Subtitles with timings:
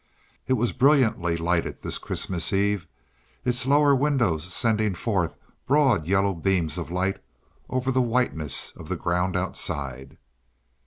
[0.47, 2.87] It was brilliantly lighted this Christmas Eve,
[3.45, 5.35] its lower windows sending forth
[5.67, 7.21] broad yellow beams of light
[7.69, 10.17] over the whiteness of the ground outside.